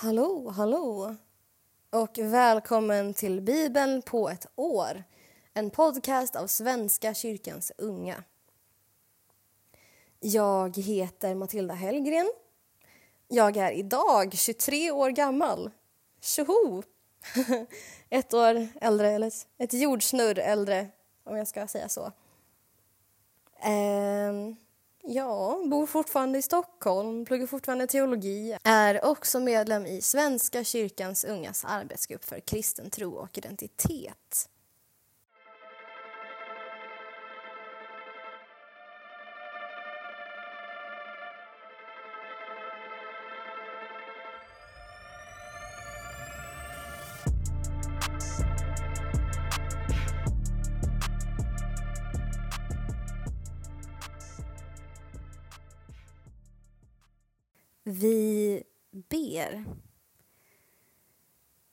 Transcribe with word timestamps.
Hallå, 0.00 0.50
hallå! 0.50 1.16
Och 1.90 2.18
välkommen 2.18 3.14
till 3.14 3.40
Bibeln 3.40 4.02
på 4.02 4.28
ett 4.28 4.46
år. 4.56 5.04
En 5.54 5.70
podcast 5.70 6.36
av 6.36 6.46
Svenska 6.46 7.14
kyrkans 7.14 7.72
unga. 7.78 8.24
Jag 10.20 10.76
heter 10.76 11.34
Matilda 11.34 11.74
Hellgren. 11.74 12.32
Jag 13.28 13.56
är 13.56 13.72
idag 13.72 14.32
23 14.34 14.90
år 14.90 15.10
gammal. 15.10 15.70
Tjoho! 16.20 16.82
Ett 18.10 18.34
år 18.34 18.68
äldre, 18.80 19.10
eller 19.10 19.32
ett 19.58 19.72
jordsnurr 19.72 20.38
äldre, 20.38 20.88
om 21.24 21.36
jag 21.36 21.48
ska 21.48 21.66
säga 21.66 21.88
så. 21.88 22.12
Um... 23.68 24.56
Ja, 25.02 25.60
bor 25.70 25.86
fortfarande 25.86 26.38
i 26.38 26.42
Stockholm, 26.42 27.24
pluggar 27.24 27.46
fortfarande 27.46 27.86
teologi. 27.86 28.56
Är 28.64 29.04
också 29.04 29.40
medlem 29.40 29.86
i 29.86 30.02
Svenska 30.02 30.64
kyrkans 30.64 31.24
ungas 31.24 31.64
arbetsgrupp 31.64 32.24
för 32.24 32.40
kristen 32.40 32.90
tro 32.90 33.14
och 33.14 33.38
identitet. 33.38 34.48
Ber. 59.38 59.64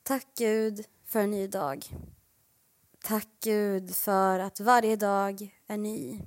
Tack 0.03 0.27
Gud 0.35 0.85
för 1.03 1.19
en 1.19 1.31
ny 1.31 1.47
dag. 1.47 1.85
Tack 3.03 3.27
Gud 3.39 3.95
för 3.95 4.39
att 4.39 4.59
varje 4.59 4.95
dag 4.95 5.59
är 5.67 5.77
ny. 5.77 6.21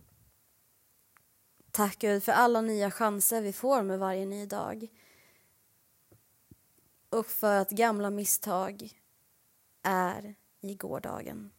Tack 1.70 1.98
Gud 1.98 2.22
för 2.22 2.32
alla 2.32 2.60
nya 2.60 2.90
chanser 2.90 3.42
vi 3.42 3.52
får 3.52 3.82
med 3.82 3.98
varje 3.98 4.26
ny 4.26 4.46
dag. 4.46 4.88
Och 7.10 7.26
för 7.26 7.56
att 7.56 7.70
gamla 7.70 8.10
misstag 8.10 8.90
är 9.82 10.34
i 10.60 10.74
gårdagen, 10.74 11.50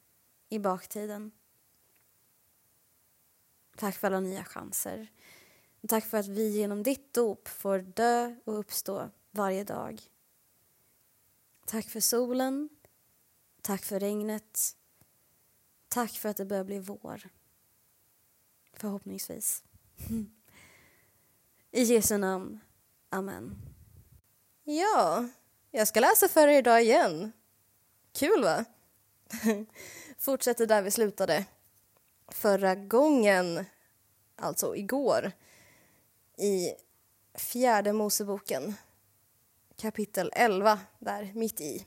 i 0.50 0.60
baktiden. 0.60 1.32
Tack 3.78 3.96
för 3.96 4.08
alla 4.08 4.20
nya 4.20 4.44
chanser. 4.44 5.08
Tack 5.88 6.06
för 6.06 6.18
att 6.18 6.28
vi 6.28 6.50
genom 6.50 6.84
ditt 6.84 7.14
dop 7.14 7.48
får 7.48 7.80
dö 7.80 8.36
och 8.46 8.60
uppstå 8.60 9.10
varje 9.32 9.64
dag. 9.64 10.02
Tack 11.66 11.90
för 11.90 12.00
solen. 12.00 12.70
Tack 13.62 13.84
för 13.84 14.00
regnet. 14.00 14.76
Tack 15.88 16.12
för 16.12 16.30
att 16.30 16.38
det 16.38 16.46
börjar 16.46 16.64
bli 16.64 16.80
vår. 16.80 17.30
Förhoppningsvis. 18.74 19.64
I 21.72 21.84
Jesu 21.84 22.18
namn. 22.18 22.60
Amen. 23.10 23.56
Ja, 24.64 25.28
jag 25.72 25.88
ska 25.88 26.00
läsa 26.00 26.28
för 26.28 26.48
er 26.48 26.58
idag 26.60 26.82
igen. 26.82 27.32
Kul, 28.14 28.44
va? 28.44 28.66
Fortsätter 30.18 30.66
där 30.66 30.82
vi 30.82 30.92
slutade 30.92 31.46
förra 32.28 32.76
gången, 32.76 33.66
alltså 34.36 34.76
igår 34.76 35.32
i 36.38 36.74
fjärde 37.34 37.94
Moseboken 37.94 38.76
kapitel 39.80 40.32
11, 40.34 40.80
där 41.00 41.32
mitt 41.34 41.62
i. 41.62 41.86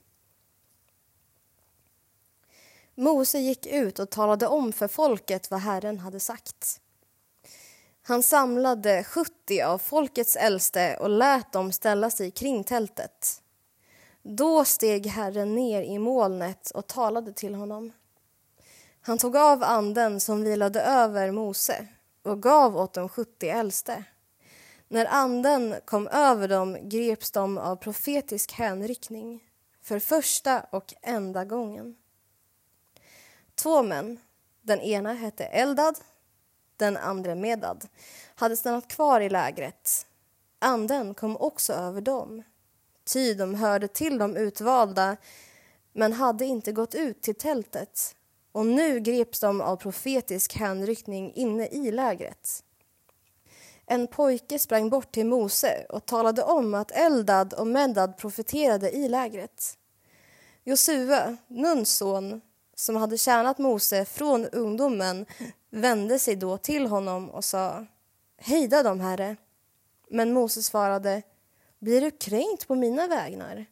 Mose 2.95 3.39
gick 3.39 3.67
ut 3.67 3.99
och 3.99 4.11
talade 4.11 4.47
om 4.47 4.73
för 4.73 4.89
folket 4.89 5.51
vad 5.51 5.61
Herren 5.61 5.99
hade 5.99 6.21
sagt. 6.21 6.81
Han 8.03 8.23
samlade 8.23 9.05
70 9.05 9.63
av 9.63 9.79
folkets 9.79 10.37
äldste 10.37 10.97
och 11.01 11.11
lät 11.11 11.53
dem 11.53 11.73
ställa 11.73 12.11
sig 12.11 12.31
kring 12.31 12.65
tältet. 12.65 13.43
Då 14.23 14.65
steg 14.65 15.07
Herren 15.07 15.55
ner 15.55 15.83
i 15.83 15.99
molnet 15.99 16.71
och 16.71 16.87
talade 16.87 17.33
till 17.33 17.55
honom. 17.55 17.93
Han 19.01 19.19
tog 19.19 19.37
av 19.37 19.63
anden 19.63 20.21
som 20.21 20.45
vilade 20.45 20.83
över 20.83 21.31
Mose 21.31 21.87
och 22.23 22.43
gav 22.43 22.77
åt 22.77 22.93
de 22.93 23.09
70 23.09 23.49
äldste. 23.49 24.05
När 24.93 25.07
anden 25.07 25.75
kom 25.85 26.09
över 26.09 26.49
dem 26.49 26.89
greps 26.89 27.31
de 27.31 27.59
av 27.59 27.77
profetisk 27.77 28.53
hänryckning 28.53 29.45
för 29.83 29.99
första 29.99 30.61
och 30.71 30.95
enda 31.03 31.45
gången. 31.45 31.97
Två 33.55 33.83
män, 33.83 34.19
den 34.63 34.81
ena 34.81 35.13
hette 35.13 35.45
Eldad, 35.45 35.99
den 36.77 36.97
andra 36.97 37.35
Medad, 37.35 37.89
hade 38.35 38.57
stannat 38.57 38.89
kvar 38.89 39.21
i 39.21 39.29
lägret. 39.29 40.07
Anden 40.59 41.15
kom 41.15 41.37
också 41.37 41.73
över 41.73 42.01
dem, 42.01 42.43
ty 43.05 43.35
de 43.35 43.55
hörde 43.55 43.89
till 43.89 44.19
de 44.19 44.37
utvalda 44.37 45.17
men 45.93 46.13
hade 46.13 46.45
inte 46.45 46.73
gått 46.73 46.95
ut 46.95 47.23
till 47.23 47.35
tältet 47.35 48.17
och 48.53 48.67
nu 48.67 49.01
greps 49.01 49.41
de 49.41 49.61
av 49.61 49.77
profetisk 49.77 50.55
hänryckning 50.55 51.33
inne 51.35 51.67
i 51.67 51.93
lägret. 51.93 52.65
En 53.87 54.07
pojke 54.07 54.59
sprang 54.59 54.91
bort 54.91 55.13
till 55.13 55.27
Mose 55.27 55.87
och 55.89 56.07
talade 56.07 56.43
om 56.43 56.75
att 56.75 56.91
Eldad 56.91 57.55
och 57.55 57.67
Medad 57.67 58.17
profeterade 58.17 58.91
i 58.91 59.09
lägret. 59.09 59.79
Josua, 60.65 61.37
Nuns 61.47 61.97
son, 61.97 62.41
som 62.75 62.97
hade 62.97 63.19
tjänat 63.19 63.59
Mose 63.59 64.05
från 64.05 64.47
ungdomen 64.47 65.27
vände 65.71 66.19
sig 66.19 66.37
då 66.37 66.59
till 66.59 66.87
honom 66.87 67.31
och 67.31 67.45
sa 67.45 67.87
Hejda 68.37 68.83
dem, 68.83 69.01
Herre. 69.01 69.37
Men 70.11 70.33
Mose 70.33 70.63
svarade 70.63 71.23
Blir 71.79 72.01
du 72.01 72.11
kränkt 72.11 72.69
på 72.69 72.75
mina 72.75 73.07
vägnar? 73.07 73.67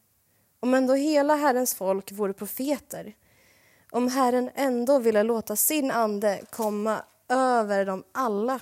Om 0.60 0.74
ändå 0.74 0.94
hela 0.94 1.34
Herrens 1.34 1.74
folk 1.74 2.12
vore 2.12 2.32
profeter 2.32 3.14
om 3.90 4.08
Herren 4.08 4.50
ändå 4.54 4.98
ville 4.98 5.22
låta 5.22 5.56
sin 5.56 5.90
ande 5.90 6.40
komma 6.50 7.02
över 7.28 7.84
dem 7.84 8.04
alla 8.12 8.60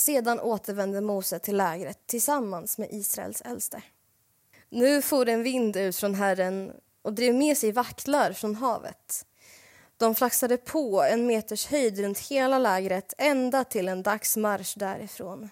sedan 0.00 0.40
återvände 0.40 1.00
Mose 1.00 1.38
till 1.38 1.56
lägret 1.56 2.06
tillsammans 2.06 2.78
med 2.78 2.88
Israels 2.90 3.40
äldste. 3.40 3.82
Nu 4.68 5.02
for 5.02 5.28
en 5.28 5.42
vind 5.42 5.76
ut 5.76 5.96
från 5.96 6.14
Herren 6.14 6.72
och 7.02 7.12
drev 7.12 7.34
med 7.34 7.56
sig 7.56 7.72
vaktlar 7.72 8.32
från 8.32 8.54
havet. 8.54 9.26
De 9.96 10.14
flaxade 10.14 10.56
på 10.56 11.02
en 11.02 11.26
meters 11.26 11.66
höjd 11.66 11.98
runt 11.98 12.18
hela 12.18 12.58
lägret 12.58 13.14
ända 13.18 13.64
till 13.64 13.88
en 13.88 14.02
dagsmarsch 14.02 14.74
därifrån. 14.78 15.48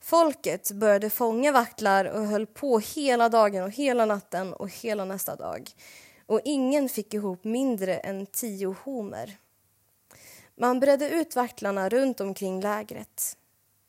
Folket 0.00 0.70
började 0.72 1.10
fånga 1.10 1.52
vaktlar 1.52 2.04
och 2.04 2.26
höll 2.26 2.46
på 2.46 2.78
hela 2.78 3.28
dagen 3.28 3.64
och 3.64 3.70
hela 3.70 4.06
natten 4.06 4.52
och 4.52 4.68
hela 4.68 5.04
nästa 5.04 5.36
dag 5.36 5.70
och 6.26 6.40
ingen 6.44 6.88
fick 6.88 7.14
ihop 7.14 7.44
mindre 7.44 7.96
än 7.96 8.26
tio 8.26 8.74
homer. 8.84 9.38
Man 10.60 10.80
bredde 10.80 11.08
ut 11.08 11.36
vaktlarna 11.36 11.88
runt 11.88 12.20
omkring 12.20 12.60
lägret. 12.60 13.36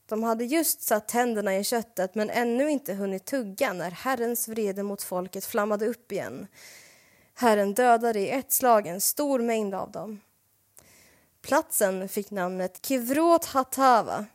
De 0.05 0.23
hade 0.23 0.45
just 0.45 0.81
satt 0.81 1.07
tänderna 1.07 1.57
i 1.57 1.63
köttet 1.63 2.15
men 2.15 2.29
ännu 2.29 2.69
inte 2.69 2.93
hunnit 2.93 3.25
tugga 3.25 3.73
när 3.73 3.91
Herrens 3.91 4.47
vrede 4.47 4.83
mot 4.83 5.03
folket 5.03 5.45
flammade 5.45 5.85
upp 5.87 6.11
igen. 6.11 6.47
Herren 7.33 7.73
dödade 7.73 8.19
i 8.19 8.29
ett 8.29 8.51
slag 8.51 8.87
en 8.87 9.01
stor 9.01 9.39
mängd 9.39 9.75
av 9.75 9.91
dem. 9.91 10.21
Platsen 11.41 12.09
fick 12.09 12.31
namnet 12.31 12.85
Kivrot 12.85 13.45
Hatava 13.45 14.25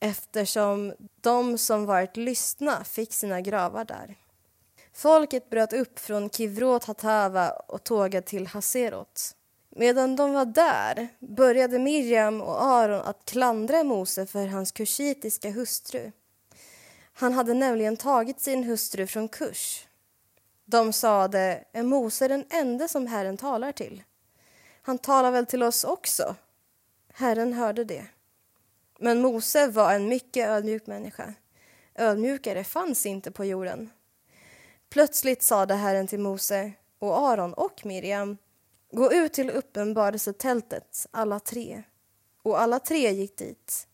eftersom 0.00 0.94
de 1.20 1.58
som 1.58 1.86
varit 1.86 2.16
lystna 2.16 2.84
fick 2.84 3.12
sina 3.12 3.40
gravar 3.40 3.84
där. 3.84 4.16
Folket 4.92 5.50
bröt 5.50 5.72
upp 5.72 5.98
från 5.98 6.30
Kivrot 6.30 6.84
Hatava 6.84 7.50
och 7.50 7.84
tågade 7.84 8.26
till 8.26 8.46
Haserot. 8.46 9.36
Medan 9.78 10.16
de 10.16 10.32
var 10.32 10.44
där 10.44 11.08
började 11.18 11.78
Miriam 11.78 12.40
och 12.40 12.62
Aron 12.62 13.00
att 13.00 13.24
klandra 13.24 13.84
Mose 13.84 14.26
för 14.26 14.46
hans 14.46 14.72
kushitiska 14.72 15.50
hustru. 15.50 16.12
Han 17.12 17.32
hade 17.32 17.54
nämligen 17.54 17.96
tagit 17.96 18.40
sin 18.40 18.64
hustru 18.64 19.06
från 19.06 19.28
Kush. 19.28 19.86
De 20.64 20.92
sade, 20.92 21.64
är 21.72 21.82
Mose 21.82 22.28
den 22.28 22.44
enda 22.50 22.88
som 22.88 23.06
Herren 23.06 23.36
talar 23.36 23.72
till? 23.72 24.02
Han 24.82 24.98
talar 24.98 25.30
väl 25.30 25.46
till 25.46 25.62
oss 25.62 25.84
också? 25.84 26.34
Herren 27.12 27.52
hörde 27.52 27.84
det. 27.84 28.06
Men 28.98 29.20
Mose 29.20 29.66
var 29.66 29.92
en 29.92 30.08
mycket 30.08 30.48
ödmjuk 30.48 30.86
människa. 30.86 31.34
Ödmjukare 31.94 32.64
fanns 32.64 33.06
inte 33.06 33.30
på 33.30 33.44
jorden. 33.44 33.90
Plötsligt 34.88 35.42
sade 35.42 35.74
Herren 35.74 36.06
till 36.06 36.20
Mose 36.20 36.72
och 36.98 37.18
Aron 37.18 37.54
och 37.54 37.86
Miriam 37.86 38.36
Gå 38.90 39.12
ut 39.12 39.32
till 39.32 39.50
uppenbarelsetältet, 39.50 41.06
alla 41.10 41.40
tre. 41.40 41.82
Och 42.42 42.60
alla 42.60 42.78
tre 42.78 43.12
gick 43.12 43.38
dit. 43.38 43.88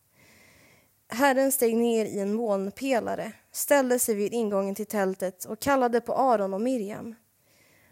Herren 1.07 1.51
steg 1.51 1.77
ner 1.77 2.05
i 2.05 2.19
en 2.19 2.33
molnpelare, 2.33 3.31
ställde 3.51 3.99
sig 3.99 4.15
vid 4.15 4.33
ingången 4.33 4.75
till 4.75 4.85
tältet 4.85 5.45
och 5.45 5.59
kallade 5.59 6.01
på 6.01 6.13
Aron 6.13 6.53
och 6.53 6.61
Miriam. 6.61 7.15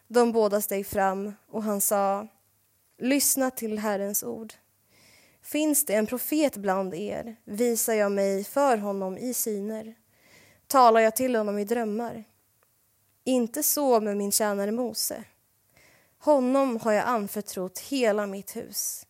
De 0.08 0.32
båda 0.32 0.62
steg 0.62 0.88
fram 0.88 1.34
och 1.48 1.64
han 1.64 1.82
sa 1.82 2.28
Lyssna 2.98 3.52
till 3.52 3.80
Herrens 3.80 4.24
ord. 4.24 4.54
Finns 5.42 5.86
det 5.86 5.94
en 5.94 6.08
profet 6.08 6.58
bland 6.58 6.94
er 6.94 7.36
visar 7.44 7.94
jag 7.94 8.12
mig 8.12 8.44
för 8.44 8.78
honom 8.78 9.18
i 9.18 9.34
syner. 9.34 9.96
Talar 10.68 11.02
jag 11.02 11.16
till 11.16 11.36
honom 11.36 11.58
i 11.58 11.66
drömmar. 11.66 12.24
Inte 13.24 13.64
så 13.64 14.00
med 14.02 14.18
min 14.18 14.32
tjänare 14.32 14.72
Mose. 14.72 15.24
Honom 16.24 16.78
har 16.78 16.92
jag 16.92 17.08
anförtrott 17.08 17.80
hela 17.80 18.28
mitt 18.28 18.56
hus. 18.56 19.08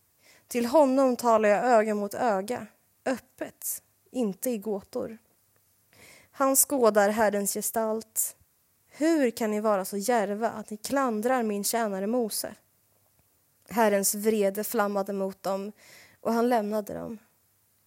Till 0.47 0.65
honom 0.65 1.15
talar 1.15 1.49
jag 1.49 1.65
öga 1.65 1.95
mot 1.95 2.13
öga, 2.13 2.67
öppet, 3.05 3.83
inte 4.11 4.49
i 4.49 4.57
gåtor. 4.57 5.17
Han 6.31 6.55
skådar 6.55 7.09
Herrens 7.09 7.53
gestalt. 7.53 8.35
Hur 8.89 9.31
kan 9.31 9.51
ni 9.51 9.59
vara 9.59 9.85
så 9.85 9.97
järva 9.97 10.49
att 10.49 10.69
ni 10.69 10.77
klandrar 10.77 11.43
min 11.43 11.63
tjänare 11.63 12.07
Mose? 12.07 12.55
Herrens 13.69 14.15
vrede 14.15 14.63
flammade 14.63 15.13
mot 15.13 15.43
dem 15.43 15.71
och 16.21 16.33
han 16.33 16.49
lämnade 16.49 16.93
dem. 16.93 17.17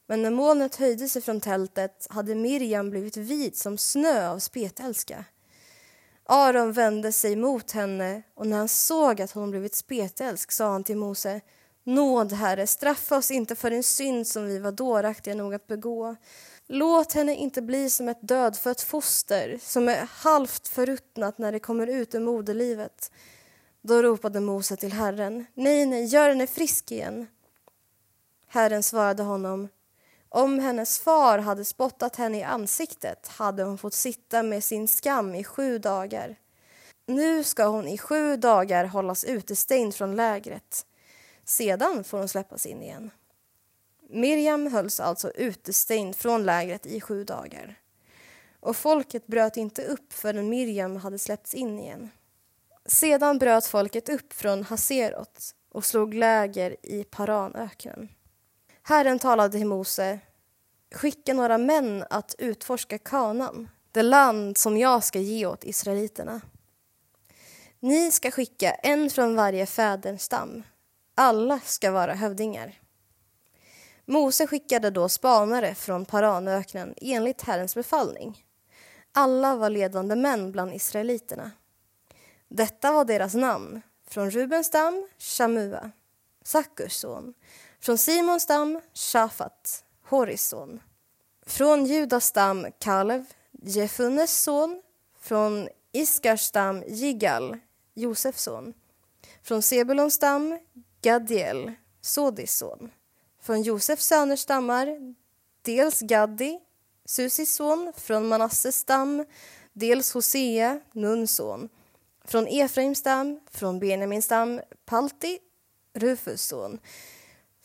Men 0.06 0.23
när 0.23 0.31
molnet 0.31 0.77
höjde 0.77 1.09
sig 1.09 1.23
från 1.23 1.41
tältet 1.41 2.06
hade 2.11 2.35
Miriam 2.35 2.91
blivit 2.91 3.17
vit 3.17 3.56
som 3.56 3.79
snö 3.79 4.29
av 4.29 4.38
spetälska. 4.38 5.25
Aron 6.26 6.73
vände 6.73 7.12
sig 7.12 7.37
mot 7.37 7.71
henne 7.71 8.23
och 8.35 8.47
när 8.47 8.56
han 8.59 8.69
såg 8.69 9.21
att 9.21 9.32
hon 9.32 9.50
blivit 9.50 9.75
spetälsk 9.75 10.53
sa 10.53 10.71
han 10.73 10.85
till 10.85 10.97
Mose 10.97 11.41
Nåd, 11.87 12.32
Herre, 12.32 12.67
straffa 12.67 13.17
oss 13.17 13.31
inte 13.31 13.55
för 13.55 13.71
en 13.71 13.82
synd 13.82 14.26
som 14.26 14.47
vi 14.47 14.59
var 14.59 14.73
dåraktiga 14.73 15.35
nog 15.35 15.55
att 15.55 15.67
begå. 15.67 16.17
Låt 16.67 17.12
henne 17.12 17.35
inte 17.35 17.62
bli 17.62 17.91
som 17.91 18.09
ett 18.09 18.29
dödfött 18.29 18.81
foster 18.81 19.59
som 19.62 19.88
är 19.88 20.09
halvt 20.11 20.69
förruttnat 20.69 21.38
när 21.38 21.53
det 21.53 21.59
kommer 21.59 21.87
ut 21.87 22.15
ur 22.15 22.21
moderlivet. 22.21 23.12
Då 23.82 24.03
ropade 24.03 24.41
Mose 24.41 24.77
till 24.77 24.93
Herren. 24.93 25.47
Nej, 25.55 25.87
nej, 25.87 26.05
gör 26.05 26.29
henne 26.29 26.47
frisk 26.47 26.93
igen. 26.93 27.27
Herren 28.47 28.82
svarade 28.82 29.23
honom. 29.23 29.69
Om 30.34 30.58
hennes 30.58 30.98
far 30.98 31.38
hade 31.38 31.64
spottat 31.64 32.16
henne 32.16 32.38
i 32.38 32.42
ansiktet 32.42 33.28
hade 33.28 33.62
hon 33.62 33.78
fått 33.78 33.94
sitta 33.94 34.42
med 34.42 34.64
sin 34.64 34.88
skam 34.88 35.34
i 35.34 35.44
sju 35.44 35.78
dagar. 35.78 36.36
Nu 37.06 37.44
ska 37.44 37.66
hon 37.66 37.88
i 37.88 37.98
sju 37.98 38.36
dagar 38.36 38.84
hållas 38.84 39.25
utestängd 39.25 39.94
från 39.94 40.16
lägret. 40.16 40.86
Sedan 41.44 42.04
får 42.04 42.19
hon 42.19 42.28
släppas 42.28 42.66
in 42.66 42.82
igen. 42.82 43.10
Miriam 44.10 44.66
hölls 44.66 45.00
alltså 45.00 45.31
utestängd 45.31 46.16
från 46.16 46.44
lägret 46.44 46.86
i 46.86 47.00
sju 47.00 47.25
dagar. 47.25 47.75
Och 48.60 48.76
folket 48.76 49.26
bröt 49.26 49.56
inte 49.56 49.84
upp 49.84 50.12
förrän 50.12 50.48
Miriam 50.48 50.96
hade 50.96 51.19
släppts 51.19 51.54
in 51.54 51.78
igen. 51.78 52.10
Sedan 52.86 53.38
bröt 53.38 53.66
folket 53.66 54.08
upp 54.08 54.32
från 54.32 54.62
Haserot 54.62 55.54
och 55.70 55.84
slog 55.84 56.14
läger 56.14 56.76
i 56.82 57.04
Paranöknen. 57.04 58.08
Herren 58.86 59.19
talade 59.19 59.58
till 59.58 59.66
Mose 59.66 60.20
Skicka 60.94 61.34
några 61.34 61.58
män 61.58 62.04
att 62.10 62.34
utforska 62.38 62.98
Kanan, 62.98 63.69
det 63.92 64.02
land 64.02 64.58
som 64.58 64.76
jag 64.76 65.04
ska 65.04 65.19
ge 65.19 65.46
åt 65.46 65.64
israeliterna. 65.64 66.40
Ni 67.81 68.10
ska 68.10 68.31
skicka 68.31 68.70
en 68.70 69.10
från 69.10 69.36
varje 69.36 69.66
fädernstam. 69.66 70.62
Alla 71.14 71.60
ska 71.60 71.90
vara 71.90 72.14
hövdingar. 72.14 72.81
Mose 74.04 74.46
skickade 74.46 74.90
då 74.90 75.08
spanare 75.08 75.75
från 75.75 76.04
Paranöknen 76.04 76.94
enligt 76.96 77.42
Herrens 77.42 77.75
befallning. 77.75 78.44
Alla 79.12 79.56
var 79.56 79.70
ledande 79.70 80.16
män 80.16 80.52
bland 80.52 80.75
israeliterna. 80.75 81.50
Detta 82.48 82.92
var 82.92 83.04
deras 83.04 83.34
namn. 83.34 83.82
Från 84.08 84.31
Rubens 84.31 84.66
stam, 84.66 85.08
Shamua, 85.19 85.90
Sackurs 86.44 86.92
son. 86.92 87.34
Från 87.84 87.98
Simons 87.98 88.42
stam, 88.42 88.81
Shafat, 88.94 89.84
Horis 90.02 90.46
son. 90.46 90.81
Från 91.46 91.86
Judas 91.86 92.25
stam, 92.26 92.66
Kalev, 92.78 93.25
Jefunnes 93.62 94.42
son. 94.42 94.82
Från 95.20 95.69
Iskars 95.92 96.40
stam, 96.40 96.82
Jigal, 96.86 97.58
Josefs 97.94 98.42
son. 98.42 98.75
Från 99.42 99.62
Sebulons 99.62 100.14
stam, 100.14 100.58
Gadiel, 101.02 101.72
Sodis 102.00 102.56
son. 102.56 102.90
Från 103.42 103.62
Josefs 103.62 104.06
söners 104.06 104.40
stammar, 104.40 105.14
dels 105.62 106.00
Gaddi, 106.00 106.60
Susis 107.04 107.54
son. 107.54 107.92
Från 107.96 108.28
Manasses 108.28 108.76
stam, 108.76 109.25
dels 109.72 110.14
Hosea, 110.14 110.81
Nuns 110.92 111.34
son 111.34 111.69
från 112.25 112.46
Efraims 112.46 112.98
stam, 112.98 113.40
från 113.50 113.78
Benjamins 113.78 114.25
stam, 114.25 114.60
Palti, 114.84 115.38
Rufus 115.94 116.42
son. 116.42 116.78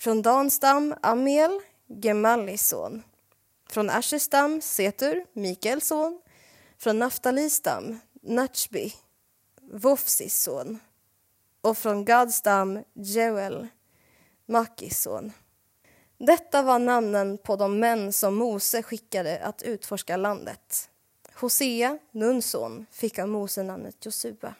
Från 0.01 0.21
Danstam 0.21 0.95
Amiel, 1.01 1.59
Gemallis 1.87 2.67
son. 2.67 3.03
Från 3.69 3.89
Ashers 3.89 4.21
stam, 4.21 4.61
Setur, 4.61 5.25
Mikaels 5.33 5.87
son. 5.87 6.21
Från 6.77 6.99
Naftalistam 6.99 7.99
Natchbi, 8.21 8.93
Vofsis 9.61 10.41
son. 10.41 10.79
Och 11.61 11.77
från 11.77 12.05
Gads 12.05 12.35
stam, 12.35 12.83
Jeuel, 12.93 13.67
Makis 14.45 15.01
son. 15.01 15.31
Detta 16.17 16.61
var 16.61 16.79
namnen 16.79 17.37
på 17.37 17.55
de 17.55 17.79
män 17.79 18.13
som 18.13 18.35
Mose 18.35 18.83
skickade 18.83 19.39
att 19.43 19.61
utforska 19.61 20.17
landet. 20.17 20.89
Hosea, 21.33 21.99
Nuns 22.11 22.49
son, 22.49 22.85
fick 22.91 23.19
av 23.19 23.27
Mose 23.27 23.63
namnet 23.63 24.05
Josua. 24.05 24.55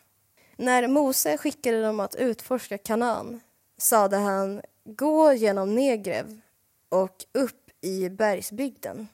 När 0.55 0.87
Mose 0.87 1.37
skickade 1.37 1.81
dem 1.81 1.99
att 1.99 2.15
utforska 2.15 2.77
Kanaan 2.77 3.41
sade 3.77 4.17
han 4.17 4.61
gå 4.95 5.33
genom 5.33 5.75
Negrev 5.75 6.41
och 6.89 7.25
upp 7.31 7.69
i 7.81 8.09
bergsbygden 8.09 9.07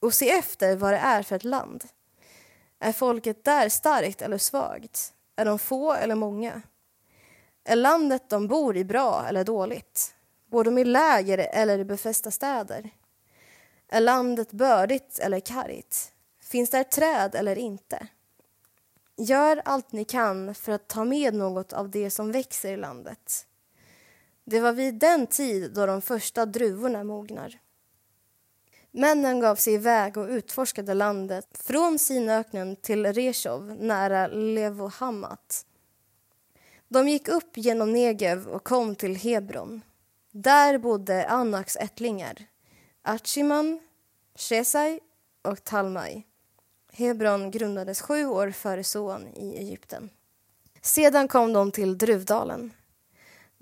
och 0.00 0.14
se 0.14 0.30
efter 0.30 0.76
vad 0.76 0.92
det 0.92 0.98
är 0.98 1.22
för 1.22 1.36
ett 1.36 1.44
land. 1.44 1.84
Är 2.78 2.92
folket 2.92 3.44
där 3.44 3.68
starkt 3.68 4.22
eller 4.22 4.38
svagt? 4.38 5.14
Är 5.36 5.44
de 5.44 5.58
få 5.58 5.92
eller 5.92 6.14
många? 6.14 6.62
Är 7.64 7.76
landet 7.76 8.28
de 8.28 8.48
bor 8.48 8.76
i 8.76 8.84
bra 8.84 9.24
eller 9.28 9.44
dåligt? 9.44 10.14
Bor 10.46 10.64
de 10.64 10.78
i 10.78 10.84
läger 10.84 11.38
eller 11.38 11.78
i 11.78 11.84
befästa 11.84 12.30
städer? 12.30 12.90
Är 13.88 14.00
landet 14.00 14.52
bördigt 14.52 15.18
eller 15.18 15.40
kargt? 15.40 16.12
Finns 16.40 16.70
där 16.70 16.82
träd 16.82 17.34
eller 17.34 17.58
inte? 17.58 18.06
Gör 19.16 19.62
allt 19.64 19.92
ni 19.92 20.04
kan 20.04 20.54
för 20.54 20.72
att 20.72 20.88
ta 20.88 21.04
med 21.04 21.34
något 21.34 21.72
av 21.72 21.90
det 21.90 22.10
som 22.10 22.32
växer 22.32 22.72
i 22.72 22.76
landet. 22.76 23.46
Det 24.44 24.60
var 24.60 24.72
vid 24.72 24.94
den 24.94 25.26
tid 25.26 25.72
då 25.72 25.86
de 25.86 26.02
första 26.02 26.46
druvorna 26.46 27.04
mognar. 27.04 27.58
Männen 28.90 29.40
gav 29.40 29.56
sig 29.56 29.74
iväg 29.74 30.16
och 30.16 30.28
utforskade 30.28 30.94
landet 30.94 31.46
från 31.52 31.98
Sinöknen 31.98 32.76
till 32.76 33.06
Reshov 33.06 33.76
nära 33.80 34.26
Levohammat. 34.26 35.66
De 36.88 37.08
gick 37.08 37.28
upp 37.28 37.56
genom 37.56 37.92
Negev 37.92 38.48
och 38.48 38.64
kom 38.64 38.94
till 38.94 39.16
Hebron. 39.16 39.82
Där 40.30 40.78
bodde 40.78 41.28
Anaks 41.28 41.76
ättlingar, 41.76 42.46
Achiman, 43.02 43.80
Shesai 44.34 45.00
och 45.42 45.64
Talmai. 45.64 46.22
Hebron 46.92 47.50
grundades 47.50 48.00
sju 48.00 48.26
år 48.26 48.50
före 48.50 48.84
Son 48.84 49.28
i 49.28 49.56
Egypten. 49.56 50.10
Sedan 50.80 51.28
kom 51.28 51.52
de 51.52 51.70
till 51.70 51.98
Druvdalen. 51.98 52.72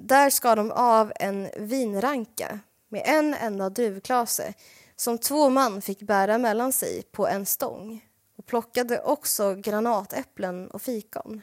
Där 0.02 0.30
skar 0.30 0.56
de 0.56 0.70
av 0.70 1.12
en 1.16 1.48
vinranka 1.56 2.60
med 2.88 3.02
en 3.04 3.34
enda 3.34 3.70
druvklase 3.70 4.54
som 4.96 5.18
två 5.18 5.48
man 5.48 5.82
fick 5.82 6.02
bära 6.02 6.38
mellan 6.38 6.72
sig 6.72 7.02
på 7.02 7.26
en 7.26 7.46
stång 7.46 8.04
och 8.36 8.46
plockade 8.46 9.00
också 9.00 9.54
granatäpplen 9.54 10.70
och 10.70 10.82
fikon. 10.82 11.42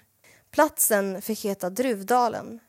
Platsen 0.51 1.21
fick 1.21 1.45
heta 1.45 1.69
Druvdalen 1.69 2.59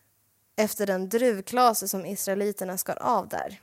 efter 0.56 0.86
den 0.86 1.08
druvklase 1.08 1.88
som 1.88 2.06
israeliterna 2.06 2.78
skar 2.78 2.98
av 3.02 3.28
där. 3.28 3.60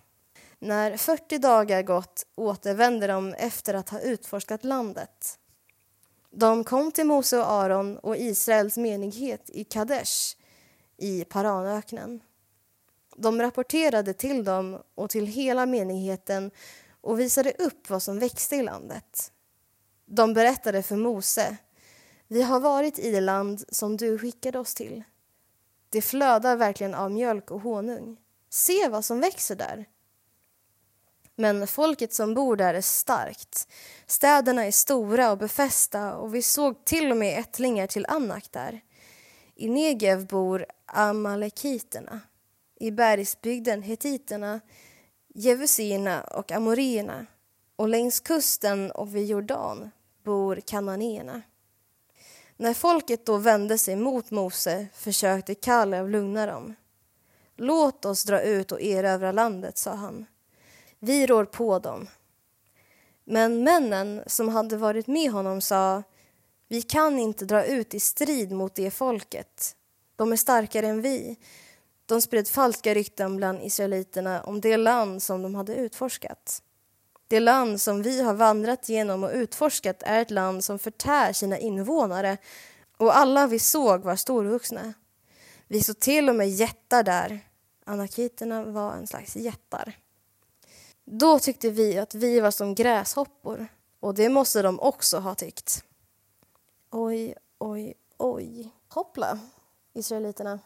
När 0.60 0.98
40 0.98 1.38
dagar 1.38 1.82
gått 1.82 2.26
återvände 2.36 3.08
de 3.08 3.34
efter 3.34 3.74
att 3.74 3.90
ha 3.90 4.00
utforskat 4.00 4.64
landet. 4.64 5.40
De 6.32 6.64
kom 6.64 6.92
till 6.92 7.06
Mose 7.06 7.38
och 7.38 7.52
Aron 7.52 7.98
och 7.98 8.18
Israels 8.18 8.78
menighet 8.78 9.50
i 9.50 9.64
Kadesh 9.64 10.36
i 10.98 11.24
Paranöknen. 11.24 12.24
De 13.16 13.42
rapporterade 13.42 14.14
till 14.14 14.44
dem 14.44 14.82
och 14.96 15.10
till 15.10 15.28
hela 15.28 15.66
menigheten 15.66 16.52
och 17.02 17.20
visade 17.20 17.52
upp 17.52 17.90
vad 17.90 18.04
som 18.04 18.20
växte 18.20 18.56
i 18.56 18.64
landet. 18.64 19.32
De 20.06 20.34
berättade 20.34 20.84
för 20.84 20.96
Mose 20.96 21.58
Vi 22.28 22.42
har 22.42 22.60
varit 22.60 23.00
i 23.00 23.12
det 23.12 23.22
land 23.22 23.64
som 23.70 23.98
du 23.98 24.18
skickade 24.18 24.60
oss 24.60 24.76
till. 24.76 25.04
Det 25.90 26.02
flödar 26.02 26.56
verkligen 26.56 26.94
av 26.94 27.12
mjölk 27.12 27.52
och 27.52 27.62
honung. 27.62 28.18
Se 28.50 28.88
vad 28.88 29.06
som 29.06 29.20
växer 29.20 29.56
där. 29.56 29.86
Men 31.36 31.68
folket 31.68 32.14
som 32.14 32.34
bor 32.34 32.56
där 32.56 32.74
är 32.74 32.82
starkt. 32.82 33.68
Städerna 34.06 34.66
är 34.66 34.72
stora 34.72 35.32
och 35.32 35.38
befästa 35.38 36.16
och 36.16 36.36
vi 36.36 36.42
såg 36.42 36.86
till 36.86 37.12
och 37.12 37.18
med 37.18 37.40
ättlingar 37.40 37.88
till 37.88 38.06
Anak 38.06 38.52
där. 38.52 38.82
I 39.58 39.70
Negev 39.70 40.28
bor 40.28 40.66
amalekiterna, 40.86 42.20
i 42.76 42.92
bergsbygden 42.92 43.82
hetiterna, 43.82 44.60
jevusierna 45.28 46.24
och 46.24 46.52
amorierna 46.52 47.26
och 47.76 47.90
längs 47.90 48.20
kusten 48.20 48.92
och 48.92 49.16
vid 49.16 49.26
Jordan 49.26 49.92
bor 50.24 50.56
kananéerna. 50.56 51.42
När 52.58 52.74
folket 52.74 53.26
då 53.26 53.38
vände 53.38 53.78
sig 53.78 53.96
mot 53.96 54.32
Mose 54.32 54.88
försökte 54.94 55.56
Kalev 55.56 56.10
lugna 56.10 56.46
dem. 56.46 56.76
Låt 57.56 58.06
oss 58.06 58.24
dra 58.24 58.42
ut 58.42 58.72
och 58.72 58.82
erövra 58.82 59.32
landet, 59.32 59.78
sa 59.78 59.94
han. 59.94 60.26
Vi 61.00 61.28
rår 61.28 61.46
på 61.46 61.80
dem. 61.80 62.08
Men 63.24 63.64
männen 63.64 64.24
som 64.28 64.50
hade 64.50 64.78
varit 64.78 65.08
med 65.08 65.32
honom 65.32 65.62
sa 65.62 66.04
vi 66.68 66.82
kan 66.82 67.20
inte 67.20 67.46
dra 67.46 67.66
ut 67.66 67.94
i 67.94 68.00
strid 68.00 68.52
mot 68.52 68.76
det 68.76 68.92
folket. 68.92 69.76
De 70.16 70.32
är 70.32 70.36
starkare 70.36 70.88
än 70.88 71.02
vi. 71.02 71.38
De 72.06 72.22
spred 72.22 72.48
falska 72.48 72.94
rykten 72.94 73.38
bland 73.38 73.64
israeliterna 73.64 74.44
om 74.44 74.62
det 74.62 74.78
land 74.78 75.24
som 75.24 75.42
de 75.42 75.56
hade 75.56 75.76
utforskat. 75.76 76.62
Det 77.28 77.40
land 77.40 77.82
som 77.82 78.02
vi 78.02 78.22
har 78.22 78.34
vandrat 78.34 78.90
genom 78.90 79.24
och 79.24 79.32
utforskat 79.34 80.04
är 80.04 80.22
ett 80.22 80.32
land 80.32 80.64
som 80.64 80.80
förtär 80.80 81.34
sina 81.34 81.58
invånare 81.58 82.38
och 82.98 83.18
alla 83.18 83.48
vi 83.48 83.60
såg 83.60 84.02
var 84.02 84.16
storvuxna. 84.16 84.94
Vi 85.68 85.84
såg 85.84 86.00
till 86.00 86.30
och 86.30 86.36
med 86.36 86.50
jättar 86.50 87.04
där. 87.04 87.40
Anakiterna 87.86 88.66
var 88.66 88.94
en 88.94 89.08
slags 89.08 89.36
jättar. 89.36 89.98
Då 91.06 91.40
tyckte 91.40 91.70
vi 91.70 91.98
att 91.98 92.16
vi 92.16 92.40
var 92.40 92.52
som 92.52 92.76
gräshoppor 92.76 93.68
och 94.00 94.14
det 94.14 94.30
måste 94.30 94.62
de 94.62 94.80
också 94.80 95.20
ha 95.20 95.36
tyckt. 95.36 95.84
Oj, 96.98 97.36
oj, 97.58 97.94
oj. 98.18 98.72
Hoppla, 98.88 99.40
israeliterna. 99.94 100.60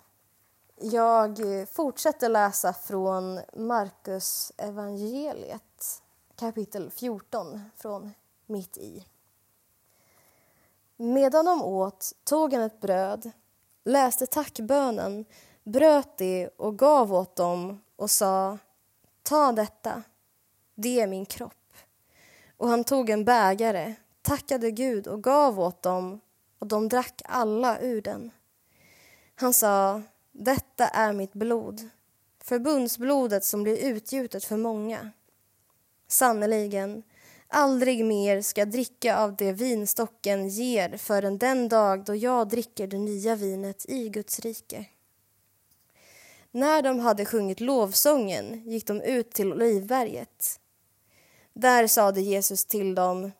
Jag 0.75 1.39
fortsätter 1.71 2.29
läsa 2.29 2.73
från 2.73 3.39
Markus 3.53 4.51
evangeliet 4.57 6.01
kapitel 6.35 6.91
14 6.91 7.61
från 7.77 8.11
mitt 8.45 8.77
i. 8.77 9.05
Medan 10.95 11.45
de 11.45 11.63
åt 11.63 12.13
tog 12.23 12.53
han 12.53 12.61
ett 12.61 12.81
bröd, 12.81 13.31
läste 13.83 14.25
tackbönen, 14.25 15.25
bröt 15.63 16.17
det 16.17 16.47
och 16.47 16.77
gav 16.77 17.13
åt 17.13 17.35
dem 17.35 17.81
och 17.95 18.11
sa 18.11 18.57
Ta 19.23 19.51
detta, 19.51 20.03
det 20.75 20.99
är 20.99 21.07
min 21.07 21.25
kropp. 21.25 21.73
Och 22.57 22.67
han 22.67 22.83
tog 22.83 23.09
en 23.09 23.25
bägare, 23.25 23.95
tackade 24.21 24.71
Gud 24.71 25.07
och 25.07 25.23
gav 25.23 25.59
åt 25.59 25.81
dem 25.81 26.19
och 26.59 26.67
de 26.67 26.89
drack 26.89 27.21
alla 27.25 27.79
ur 27.79 28.01
den. 28.01 28.31
Han 29.35 29.53
sa, 29.53 30.01
detta 30.31 30.87
är 30.87 31.13
mitt 31.13 31.33
blod, 31.33 31.89
förbundsblodet 32.43 33.45
som 33.45 33.63
blir 33.63 33.77
utgjutet 33.77 34.45
för 34.45 34.57
många. 34.57 35.11
Sannerligen, 36.07 37.03
aldrig 37.47 38.05
mer 38.05 38.41
ska 38.41 38.61
jag 38.61 38.71
dricka 38.71 39.17
av 39.17 39.35
det 39.35 39.51
vinstocken 39.51 40.49
ger 40.49 40.97
förrän 40.97 41.37
den 41.37 41.69
dag 41.69 42.05
då 42.05 42.15
jag 42.15 42.49
dricker 42.49 42.87
det 42.87 42.97
nya 42.97 43.35
vinet 43.35 43.85
i 43.89 44.09
Guds 44.09 44.39
rike. 44.39 44.85
När 46.51 46.81
de 46.81 46.99
hade 46.99 47.25
sjungit 47.25 47.59
lovsången 47.59 48.69
gick 48.69 48.87
de 48.87 49.01
ut 49.01 49.31
till 49.31 49.53
Olivberget. 49.53 50.59
Där 51.53 51.87
sade 51.87 52.21
Jesus 52.21 52.65
till 52.65 52.95
dem, 52.95 53.31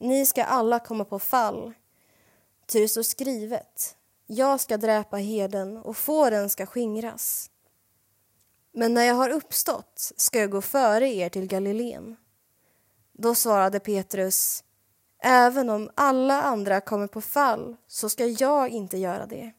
ni 0.00 0.26
ska 0.26 0.44
alla 0.44 0.78
komma 0.78 1.04
på 1.04 1.18
fall, 1.18 1.72
ty 2.66 2.80
det 2.80 2.88
står 2.88 3.02
skrivet, 3.02 3.96
jag 4.26 4.60
ska 4.60 4.76
dräpa 4.76 5.16
heden 5.16 5.76
och 5.76 5.96
fåren 5.96 6.50
ska 6.50 6.66
skingras. 6.66 7.50
Men 8.72 8.94
när 8.94 9.04
jag 9.04 9.14
har 9.14 9.28
uppstått 9.28 10.12
ska 10.16 10.38
jag 10.38 10.50
gå 10.50 10.60
före 10.60 11.08
er 11.08 11.28
till 11.28 11.46
Galileen. 11.46 12.16
Då 13.12 13.34
svarade 13.34 13.80
Petrus, 13.80 14.64
även 15.22 15.70
om 15.70 15.90
alla 15.94 16.42
andra 16.42 16.80
kommer 16.80 17.06
på 17.06 17.20
fall 17.20 17.76
så 17.86 18.08
ska 18.08 18.26
jag 18.26 18.68
inte 18.68 18.98
göra 18.98 19.26
det. 19.26 19.52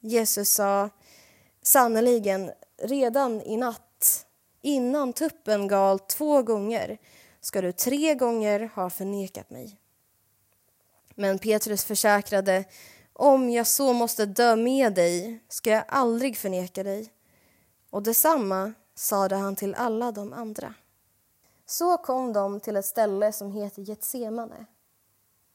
Jesus 0.00 0.50
sa, 0.50 0.90
sannerligen, 1.62 2.50
redan 2.82 3.42
i 3.42 3.56
natt, 3.56 4.26
innan 4.62 5.12
tuppen 5.12 5.68
gal 5.68 5.98
två 5.98 6.42
gånger, 6.42 6.98
ska 7.40 7.60
du 7.60 7.72
tre 7.72 8.14
gånger 8.14 8.70
ha 8.74 8.90
förnekat 8.90 9.50
mig. 9.50 9.80
Men 11.14 11.38
Petrus 11.38 11.84
försäkrade, 11.84 12.64
om 13.12 13.50
jag 13.50 13.66
så 13.66 13.92
måste 13.92 14.26
dö 14.26 14.56
med 14.56 14.94
dig 14.94 15.44
ska 15.48 15.70
jag 15.70 15.84
aldrig 15.88 16.36
förneka 16.36 16.82
dig. 16.82 17.12
Och 17.90 18.02
detsamma 18.02 18.72
sade 18.94 19.36
han 19.36 19.56
till 19.56 19.74
alla 19.74 20.12
de 20.12 20.32
andra. 20.32 20.74
Så 21.66 21.96
kom 21.96 22.32
de 22.32 22.60
till 22.60 22.76
ett 22.76 22.84
ställe 22.84 23.32
som 23.32 23.52
heter 23.52 23.82
Getsemane. 23.82 24.66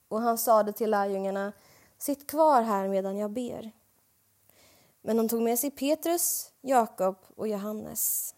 Och 0.08 0.22
han 0.22 0.38
sade 0.38 0.74
till 0.74 0.90
lärjungarna, 0.90 1.54
sitt 1.98 2.30
kvar 2.30 2.62
här 2.62 2.88
medan 2.88 3.18
jag 3.18 3.32
ber. 3.32 3.72
Men 5.02 5.18
de 5.18 5.30
tog 5.30 5.42
med 5.42 5.60
sig 5.60 5.72
Petrus, 5.72 6.52
Jakob 6.62 7.16
och 7.36 7.48
Johannes. 7.48 8.36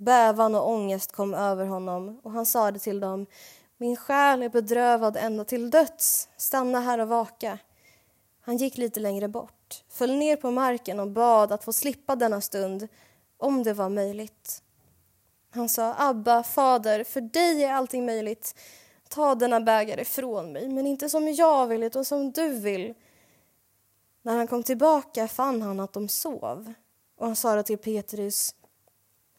Bävan 0.00 0.54
och 0.54 0.68
ångest 0.68 1.12
kom 1.12 1.34
över 1.34 1.66
honom 1.66 2.20
och 2.22 2.30
han 2.30 2.46
sade 2.46 2.78
till 2.78 3.00
dem, 3.00 3.26
min 3.76 3.96
själ 3.96 4.42
är 4.42 4.48
bedrövad 4.48 5.16
ända 5.16 5.44
till 5.44 5.70
döds, 5.70 6.28
stanna 6.36 6.80
här 6.80 6.98
och 6.98 7.08
vaka. 7.08 7.58
Han 8.40 8.56
gick 8.56 8.78
lite 8.78 9.00
längre 9.00 9.28
bort, 9.28 9.84
föll 9.88 10.16
ner 10.16 10.36
på 10.36 10.50
marken 10.50 11.00
och 11.00 11.10
bad 11.10 11.52
att 11.52 11.64
få 11.64 11.72
slippa 11.72 12.16
denna 12.16 12.40
stund, 12.40 12.88
om 13.36 13.62
det 13.62 13.72
var 13.72 13.88
möjligt. 13.88 14.62
Han 15.50 15.68
sa, 15.68 15.94
Abba, 15.98 16.42
fader, 16.42 17.04
för 17.04 17.20
dig 17.20 17.64
är 17.64 17.72
allting 17.72 18.06
möjligt. 18.06 18.54
Ta 19.08 19.34
denna 19.34 19.60
bägare 19.60 20.00
ifrån 20.00 20.52
mig, 20.52 20.68
men 20.68 20.86
inte 20.86 21.08
som 21.08 21.28
jag 21.28 21.66
vill, 21.66 21.82
utan 21.82 22.04
som 22.04 22.32
du 22.32 22.48
vill. 22.48 22.94
När 24.22 24.36
han 24.36 24.46
kom 24.46 24.62
tillbaka 24.62 25.28
fann 25.28 25.62
han 25.62 25.80
att 25.80 25.92
de 25.92 26.08
sov, 26.08 26.72
och 27.16 27.26
han 27.26 27.36
sade 27.36 27.62
till 27.62 27.78
Petrus, 27.78 28.54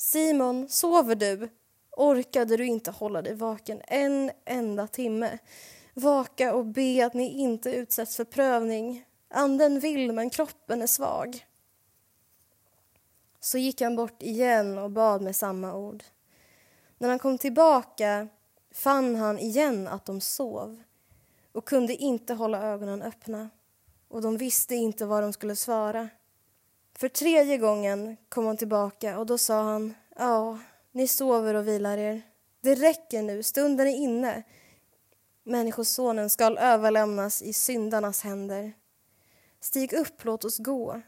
Simon, 0.01 0.69
sover 0.69 1.15
du? 1.15 1.49
Orkade 1.91 2.57
du 2.57 2.65
inte 2.65 2.91
hålla 2.91 3.21
dig 3.21 3.35
vaken 3.35 3.81
en 3.87 4.31
enda 4.45 4.87
timme? 4.87 5.39
Vaka 5.93 6.53
och 6.53 6.65
be 6.65 7.05
att 7.05 7.13
ni 7.13 7.39
inte 7.39 7.71
utsätts 7.71 8.15
för 8.15 8.23
prövning. 8.23 9.05
Anden 9.29 9.79
vill, 9.79 10.11
men 10.11 10.29
kroppen 10.29 10.81
är 10.81 10.87
svag. 10.87 11.45
Så 13.39 13.57
gick 13.57 13.81
han 13.81 13.95
bort 13.95 14.23
igen 14.23 14.77
och 14.77 14.91
bad 14.91 15.21
med 15.21 15.35
samma 15.35 15.75
ord. 15.75 16.03
När 16.97 17.09
han 17.09 17.19
kom 17.19 17.37
tillbaka 17.37 18.27
fann 18.71 19.15
han 19.15 19.39
igen 19.39 19.87
att 19.87 20.05
de 20.05 20.21
sov 20.21 20.83
och 21.51 21.65
kunde 21.65 21.95
inte 21.95 22.33
hålla 22.33 22.61
ögonen 22.63 23.01
öppna 23.01 23.49
och 24.07 24.21
de 24.21 24.37
visste 24.37 24.75
inte 24.75 25.05
vad 25.05 25.23
de 25.23 25.33
skulle 25.33 25.55
svara. 25.55 26.09
För 26.99 27.09
tredje 27.09 27.57
gången 27.57 28.17
kom 28.29 28.45
han 28.45 28.57
tillbaka 28.57 29.19
och 29.19 29.25
då 29.25 29.37
sa 29.37 29.63
han 29.63 29.93
Ja, 30.15 30.59
ni 30.91 31.07
sover 31.07 31.53
och 31.53 31.67
vilar 31.67 31.97
er. 31.97 32.21
Det 32.61 32.75
räcker 32.75 33.21
nu, 33.21 33.43
stunden 33.43 33.87
är 33.87 33.95
inne. 33.95 34.43
Människosonen 35.43 36.29
skall 36.29 36.57
överlämnas 36.57 37.41
i 37.41 37.53
syndarnas 37.53 38.21
händer. 38.21 38.73
Stig 39.59 39.93
upp, 39.93 40.25
låt 40.25 40.45
oss 40.45 40.57
gå. 40.57 41.01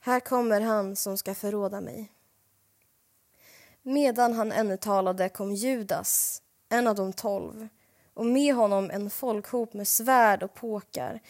Här 0.00 0.20
kommer 0.20 0.60
han 0.60 0.96
som 0.96 1.18
ska 1.18 1.34
förråda 1.34 1.80
mig. 1.80 2.12
Medan 3.82 4.32
han 4.32 4.52
ännu 4.52 4.76
talade 4.76 5.28
kom 5.28 5.52
Judas, 5.52 6.42
en 6.68 6.86
av 6.86 6.94
de 6.94 7.12
tolv 7.12 7.68
och 8.14 8.26
med 8.26 8.54
honom 8.54 8.90
en 8.90 9.10
folkhop 9.10 9.74
med 9.74 9.88
svärd 9.88 10.42
och 10.42 10.54
påkar 10.54 11.20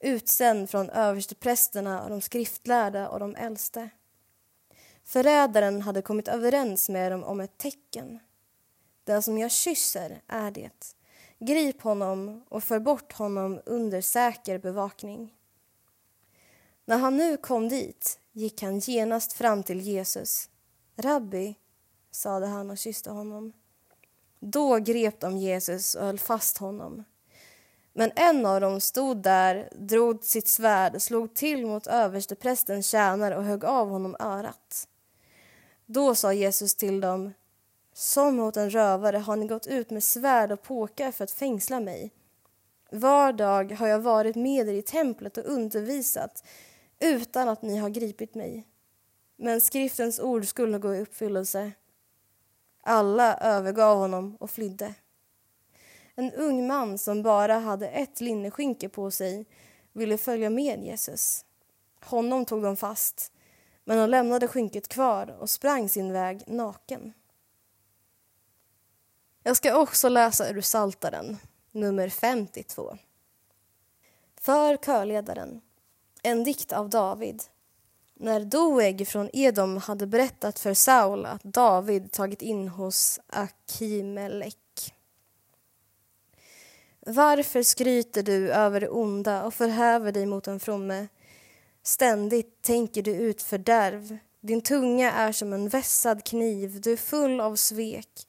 utsänd 0.00 0.70
från 0.70 0.90
översteprästerna 0.90 2.02
och 2.02 2.10
de 2.10 2.20
skriftlärda 2.20 3.08
och 3.08 3.20
de 3.20 3.36
äldste. 3.36 3.90
Förrädaren 5.04 5.82
hade 5.82 6.02
kommit 6.02 6.28
överens 6.28 6.88
med 6.88 7.12
dem 7.12 7.24
om 7.24 7.40
ett 7.40 7.58
tecken. 7.58 8.18
Den 9.04 9.22
som 9.22 9.38
jag 9.38 9.50
kysser 9.50 10.22
är 10.26 10.50
det. 10.50 10.94
Grip 11.38 11.82
honom 11.82 12.44
och 12.48 12.64
för 12.64 12.80
bort 12.80 13.12
honom 13.12 13.60
under 13.66 14.00
säker 14.00 14.58
bevakning. 14.58 15.34
När 16.84 16.98
han 16.98 17.16
nu 17.16 17.36
kom 17.36 17.68
dit 17.68 18.20
gick 18.32 18.62
han 18.62 18.78
genast 18.78 19.32
fram 19.32 19.62
till 19.62 19.80
Jesus. 19.80 20.50
Rabbi, 20.96 21.54
sade 22.10 22.46
han 22.46 22.70
och 22.70 22.78
kysste 22.78 23.10
honom. 23.10 23.52
Då 24.40 24.76
grep 24.76 25.20
de 25.20 25.38
Jesus 25.38 25.94
och 25.94 26.04
höll 26.04 26.18
fast 26.18 26.58
honom. 26.58 27.04
Men 27.92 28.12
en 28.16 28.46
av 28.46 28.60
dem 28.60 28.80
stod 28.80 29.22
där, 29.22 29.68
drog 29.72 30.24
sitt 30.24 30.48
svärd, 30.48 31.02
slog 31.02 31.34
till 31.34 31.66
mot 31.66 31.86
översteprästens 31.86 32.86
tjänare 32.86 33.36
och 33.36 33.44
högg 33.44 33.64
av 33.64 33.88
honom 33.88 34.16
örat. 34.20 34.88
Då 35.86 36.14
sa 36.14 36.32
Jesus 36.32 36.74
till 36.74 37.00
dem, 37.00 37.32
Som 37.92 38.36
mot 38.36 38.56
en 38.56 38.70
rövare 38.70 39.16
har 39.16 39.36
ni 39.36 39.46
gått 39.46 39.66
ut 39.66 39.90
med 39.90 40.04
svärd 40.04 40.52
och 40.52 40.62
påkar 40.62 41.12
för 41.12 41.24
att 41.24 41.30
fängsla 41.30 41.80
mig. 41.80 42.12
Var 42.90 43.32
dag 43.32 43.72
har 43.72 43.86
jag 43.86 43.98
varit 43.98 44.36
med 44.36 44.68
er 44.68 44.72
i 44.72 44.82
templet 44.82 45.38
och 45.38 45.44
undervisat 45.44 46.44
utan 47.00 47.48
att 47.48 47.62
ni 47.62 47.76
har 47.76 47.88
gripit 47.88 48.34
mig. 48.34 48.66
Men 49.36 49.60
skriftens 49.60 50.20
ord 50.20 50.46
skulle 50.46 50.78
gå 50.78 50.94
i 50.94 51.00
uppfyllelse. 51.00 51.72
Alla 52.82 53.36
övergav 53.36 53.98
honom 53.98 54.36
och 54.40 54.50
flydde. 54.50 54.94
En 56.14 56.32
ung 56.32 56.66
man 56.66 56.98
som 56.98 57.22
bara 57.22 57.58
hade 57.58 57.88
ett 57.88 58.20
linneskynke 58.20 58.88
på 58.88 59.10
sig 59.10 59.46
ville 59.92 60.18
följa 60.18 60.50
med 60.50 60.84
Jesus. 60.84 61.44
Honom 62.04 62.44
tog 62.44 62.62
de 62.62 62.76
fast, 62.76 63.32
men 63.84 63.98
han 63.98 64.10
lämnade 64.10 64.48
skynket 64.48 64.88
kvar 64.88 65.36
och 65.40 65.50
sprang 65.50 65.88
sin 65.88 66.12
väg 66.12 66.44
naken. 66.46 67.12
Jag 69.42 69.56
ska 69.56 69.80
också 69.80 70.08
läsa 70.08 70.50
ur 70.50 70.60
Saltaren, 70.60 71.38
nummer 71.70 72.08
52. 72.08 72.98
För 74.40 74.76
körledaren, 74.76 75.60
en 76.22 76.44
dikt 76.44 76.72
av 76.72 76.90
David. 76.90 77.42
När 78.14 78.40
Doeg 78.40 79.08
från 79.08 79.30
Edom 79.32 79.76
hade 79.76 80.06
berättat 80.06 80.58
för 80.58 80.74
Saul 80.74 81.26
att 81.26 81.42
David 81.42 82.12
tagit 82.12 82.42
in 82.42 82.68
hos 82.68 83.20
Akimelek. 83.26 84.56
Varför 87.06 87.62
skryter 87.62 88.22
du 88.22 88.52
över 88.52 88.80
det 88.80 88.88
onda 88.88 89.44
och 89.44 89.54
förhäver 89.54 90.12
dig 90.12 90.26
mot 90.26 90.44
den 90.44 90.60
fromme? 90.60 91.08
Ständigt 91.82 92.62
tänker 92.62 93.02
du 93.02 93.10
ut 93.10 93.42
fördärv. 93.42 94.18
Din 94.40 94.60
tunga 94.60 95.12
är 95.12 95.32
som 95.32 95.52
en 95.52 95.68
vässad 95.68 96.24
kniv, 96.24 96.80
du 96.80 96.92
är 96.92 96.96
full 96.96 97.40
av 97.40 97.56
svek. 97.56 98.26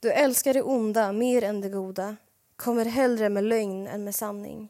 Du 0.00 0.12
älskar 0.12 0.54
det 0.54 0.62
onda 0.62 1.12
mer 1.12 1.44
än 1.44 1.60
det 1.60 1.68
goda, 1.68 2.16
kommer 2.56 2.84
hellre 2.84 3.28
med 3.28 3.44
lögn 3.44 3.86
än 3.86 4.04
med 4.04 4.14
sanning. 4.14 4.68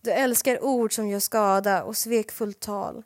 Du 0.00 0.10
älskar 0.10 0.64
ord 0.64 0.94
som 0.94 1.08
gör 1.08 1.20
skada 1.20 1.84
och 1.84 1.96
svekfullt 1.96 2.60
tal. 2.60 3.02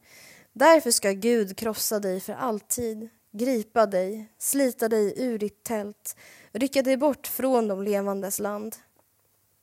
Därför 0.53 0.91
ska 0.91 1.13
Gud 1.13 1.57
krossa 1.57 1.99
dig 1.99 2.21
för 2.21 2.33
alltid, 2.33 3.09
gripa 3.33 3.87
dig, 3.87 4.33
slita 4.39 4.89
dig 4.89 5.15
ur 5.17 5.39
ditt 5.39 5.65
tält, 5.65 6.17
rycka 6.53 6.83
dig 6.83 6.97
bort 6.97 7.27
från 7.27 7.69
de 7.69 7.83
levandes 7.83 8.39
land. 8.39 8.77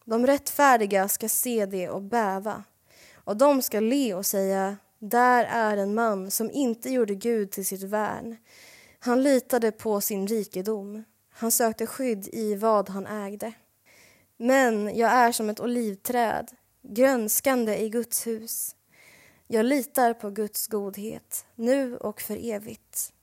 De 0.10 0.28
rättfärdiga 0.28 1.08
ska 1.08 1.30
se 1.30 1.66
det 1.66 1.90
och 1.90 2.02
bäva 2.02 2.64
och 3.16 3.38
de 3.38 3.62
ska 3.62 3.80
le 3.80 4.14
och 4.14 4.26
säga 4.26 4.78
där 5.00 5.44
är 5.44 5.78
en 5.78 5.96
man 5.96 6.32
som 6.32 6.52
inte 6.52 6.90
gjorde 6.90 7.16
Gud 7.16 7.52
till 7.52 7.66
sitt 7.66 7.84
värn. 7.84 8.38
Han 9.00 9.24
litade 9.24 9.72
på 9.72 10.02
sin 10.02 10.28
rikedom. 10.28 11.04
Han 11.30 11.52
sökte 11.52 11.88
skydd 11.88 12.28
i 12.28 12.56
vad 12.56 12.90
han 12.90 13.08
ägde. 13.08 13.54
Men 14.38 14.96
jag 14.98 15.12
är 15.12 15.32
som 15.32 15.50
ett 15.50 15.60
olivträd, 15.60 16.52
grönskande 16.82 17.78
i 17.78 17.90
Guds 17.90 18.28
hus. 18.28 18.76
Jag 19.48 19.66
litar 19.66 20.14
på 20.14 20.30
Guds 20.30 20.68
godhet, 20.68 21.46
nu 21.56 21.98
och 21.98 22.22
för 22.22 22.52
evigt. 22.52 23.14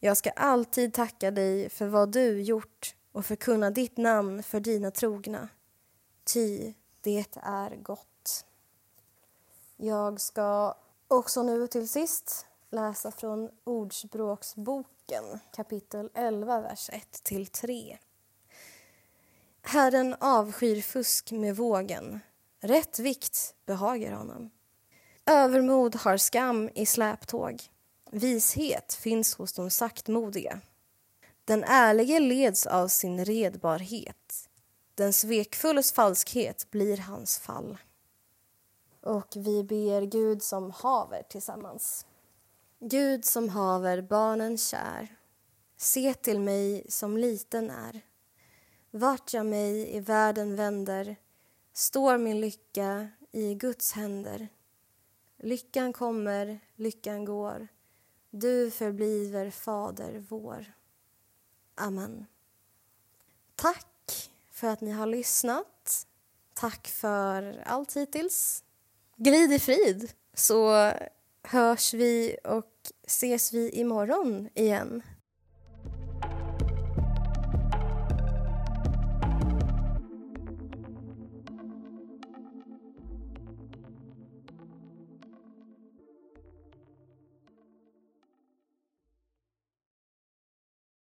Jag 0.00 0.16
ska 0.16 0.30
alltid 0.30 0.94
tacka 0.94 1.30
dig 1.30 1.70
för 1.70 1.86
vad 1.86 2.12
du 2.12 2.42
gjort 2.42 2.94
och 3.12 3.26
förkunna 3.26 3.70
ditt 3.70 3.96
namn 3.96 4.42
för 4.42 4.60
dina 4.60 4.90
trogna. 4.90 5.48
Ty 6.32 6.74
det 7.00 7.36
är 7.42 7.76
gott. 7.76 8.44
Jag 9.76 10.20
ska 10.20 10.74
också 11.08 11.42
nu 11.42 11.66
till 11.66 11.88
sist 11.88 12.46
läsa 12.70 13.10
från 13.10 13.50
Ordspråksboken 13.64 15.24
kapitel 15.52 16.10
11, 16.14 16.60
vers 16.60 16.90
1-3. 17.24 17.96
Herren 19.62 20.14
avskyr 20.20 20.82
fusk 20.82 21.32
med 21.32 21.56
vågen. 21.56 22.20
Rätt 22.60 22.98
vikt 22.98 23.54
behagar 23.66 24.12
honom. 24.12 24.50
Övermod 25.26 25.96
har 25.96 26.16
skam 26.16 26.70
i 26.74 26.86
släptåg. 26.86 27.62
Vishet 28.10 28.94
finns 28.94 29.34
hos 29.34 29.52
de 29.52 29.70
saktmodiga. 29.70 30.60
Den 31.44 31.64
ärlige 31.64 32.20
leds 32.20 32.66
av 32.66 32.88
sin 32.88 33.24
redbarhet. 33.24 34.45
Den 34.96 35.12
svekfulles 35.12 35.92
falskhet 35.92 36.70
blir 36.70 36.96
hans 36.96 37.38
fall. 37.38 37.78
Och 39.00 39.34
vi 39.36 39.64
ber 39.64 40.02
Gud 40.02 40.42
som 40.42 40.70
haver 40.70 41.22
tillsammans. 41.22 42.06
Gud 42.80 43.24
som 43.24 43.48
haver 43.48 44.02
barnen 44.02 44.58
kär, 44.58 45.16
se 45.76 46.14
till 46.14 46.40
mig 46.40 46.86
som 46.88 47.16
liten 47.16 47.70
är. 47.70 48.00
Vart 48.90 49.32
jag 49.32 49.46
mig 49.46 49.96
i 49.96 50.00
världen 50.00 50.56
vänder 50.56 51.16
står 51.72 52.18
min 52.18 52.40
lycka 52.40 53.08
i 53.32 53.54
Guds 53.54 53.92
händer. 53.92 54.48
Lyckan 55.36 55.92
kommer, 55.92 56.60
lyckan 56.76 57.24
går, 57.24 57.68
du 58.30 58.70
förbliver 58.70 59.50
Fader 59.50 60.24
vår. 60.28 60.72
Amen. 61.74 62.26
Tack 63.54 63.86
för 64.56 64.66
att 64.66 64.80
ni 64.80 64.90
har 64.90 65.06
lyssnat. 65.06 66.06
Tack 66.54 66.88
för 66.88 67.62
allt 67.66 67.96
hittills. 67.96 68.64
Glid 69.16 69.52
i 69.52 69.58
frid, 69.58 70.12
så 70.34 70.92
hörs 71.42 71.94
vi 71.94 72.36
och 72.44 72.72
ses 73.06 73.52
vi 73.52 73.70
imorgon 73.70 74.48
igen. 74.54 75.02